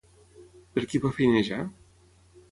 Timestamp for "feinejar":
1.17-1.59